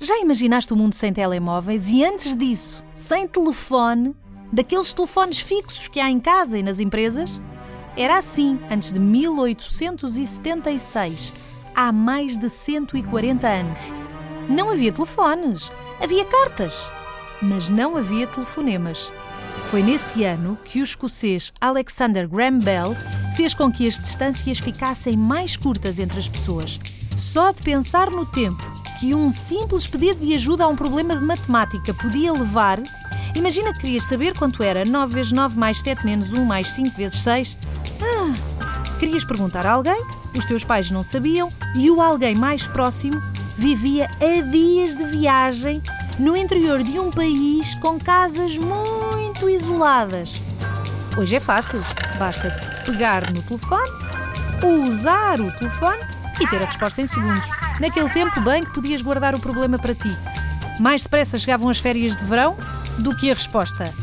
Já 0.00 0.16
imaginaste 0.20 0.72
o 0.72 0.76
mundo 0.76 0.94
sem 0.94 1.12
telemóveis 1.12 1.90
e 1.90 2.04
antes 2.04 2.36
disso, 2.36 2.84
sem 2.94 3.28
telefone, 3.28 4.16
daqueles 4.52 4.94
telefones 4.94 5.40
fixos 5.40 5.88
que 5.88 6.00
há 6.00 6.08
em 6.08 6.18
casa 6.18 6.58
e 6.58 6.62
nas 6.62 6.80
empresas? 6.80 7.38
Era 7.96 8.16
assim 8.16 8.58
antes 8.70 8.90
de 8.92 9.00
1876, 9.00 11.32
há 11.74 11.92
mais 11.92 12.38
de 12.38 12.48
140 12.48 13.46
anos. 13.46 13.92
Não 14.48 14.70
havia 14.70 14.92
telefones, 14.92 15.70
havia 16.00 16.24
cartas, 16.24 16.90
mas 17.42 17.68
não 17.68 17.96
havia 17.96 18.26
telefonemas. 18.26 19.12
Foi 19.70 19.82
nesse 19.82 20.24
ano 20.24 20.58
que 20.64 20.80
o 20.80 20.82
escocês 20.82 21.52
Alexander 21.60 22.26
Graham 22.26 22.58
Bell 22.58 22.96
fez 23.36 23.52
com 23.52 23.70
que 23.70 23.86
as 23.86 24.00
distâncias 24.00 24.58
ficassem 24.58 25.16
mais 25.16 25.56
curtas 25.56 25.98
entre 25.98 26.18
as 26.18 26.28
pessoas. 26.28 26.80
Só 27.16 27.52
de 27.52 27.62
pensar 27.62 28.10
no 28.10 28.24
tempo 28.24 28.64
que 28.98 29.14
um 29.14 29.30
simples 29.30 29.86
pedido 29.86 30.24
de 30.24 30.34
ajuda 30.34 30.64
a 30.64 30.68
um 30.68 30.74
problema 30.74 31.14
de 31.14 31.24
matemática 31.24 31.92
podia 31.92 32.32
levar. 32.32 32.80
Imagina 33.34 33.72
que 33.72 33.80
querias 33.80 34.04
saber 34.04 34.36
quanto 34.36 34.62
era 34.62 34.84
9 34.84 35.14
vezes 35.14 35.32
9 35.32 35.58
mais 35.58 35.80
7 35.80 36.04
menos 36.04 36.32
1 36.32 36.44
mais 36.44 36.68
5 36.70 36.96
vezes 36.96 37.20
6. 37.20 37.56
Ah, 38.00 38.96
querias 38.98 39.24
perguntar 39.24 39.66
a 39.66 39.72
alguém, 39.72 40.02
os 40.36 40.44
teus 40.44 40.64
pais 40.64 40.90
não 40.90 41.02
sabiam 41.02 41.50
e 41.76 41.90
o 41.90 42.00
alguém 42.00 42.34
mais 42.34 42.66
próximo 42.66 43.20
vivia 43.56 44.08
a 44.20 44.40
dias 44.40 44.96
de 44.96 45.04
viagem 45.04 45.82
no 46.18 46.36
interior 46.36 46.82
de 46.82 46.98
um 46.98 47.10
país 47.10 47.74
com 47.76 47.98
casas 47.98 48.56
muito 48.58 49.48
isoladas. 49.48 50.40
Hoje 51.16 51.36
é 51.36 51.40
fácil, 51.40 51.80
basta-te 52.18 52.66
pegar 52.84 53.32
no 53.32 53.42
telefone, 53.42 53.90
usar 54.86 55.40
o 55.40 55.52
telefone 55.52 56.00
e 56.40 56.46
ter 56.48 56.62
a 56.62 56.66
resposta 56.66 57.00
em 57.00 57.06
segundos. 57.06 57.48
Naquele 57.80 58.10
tempo, 58.10 58.40
bem 58.40 58.64
que 58.64 58.72
podias 58.72 59.00
guardar 59.00 59.34
o 59.34 59.40
problema 59.40 59.78
para 59.78 59.94
ti. 59.94 60.10
Mais 60.80 61.02
depressa 61.02 61.38
chegavam 61.38 61.68
as 61.68 61.78
férias 61.78 62.16
de 62.16 62.24
verão 62.24 62.56
do 62.98 63.16
que 63.16 63.30
a 63.30 63.34
resposta. 63.34 63.94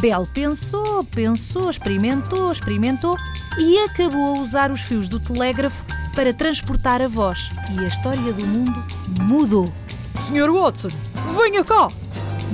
Bel 0.00 0.26
pensou, 0.32 1.04
pensou, 1.04 1.68
experimentou, 1.68 2.52
experimentou 2.52 3.16
e 3.58 3.78
acabou 3.80 4.36
a 4.36 4.40
usar 4.40 4.70
os 4.70 4.82
fios 4.82 5.08
do 5.08 5.18
telégrafo 5.18 5.84
para 6.14 6.32
transportar 6.32 7.02
a 7.02 7.08
voz. 7.08 7.50
E 7.74 7.80
a 7.80 7.88
história 7.88 8.32
do 8.32 8.46
mundo 8.46 8.84
mudou. 9.20 9.72
Sr. 10.18 10.50
Watson, 10.50 10.90
venha 11.28 11.64
cá! 11.64 11.90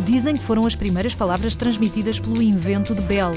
Dizem 0.05 0.37
que 0.37 0.43
foram 0.43 0.67
as 0.67 0.75
primeiras 0.75 1.15
palavras 1.15 1.55
transmitidas 1.55 2.19
pelo 2.19 2.43
invento 2.43 2.95
de 2.95 3.03
Bell, 3.03 3.33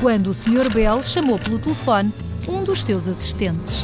quando 0.00 0.28
o 0.28 0.34
Sr. 0.34 0.72
Bell 0.72 1.02
chamou 1.02 1.38
pelo 1.38 1.58
telefone 1.58 2.12
um 2.48 2.64
dos 2.64 2.82
seus 2.82 3.06
assistentes. 3.08 3.82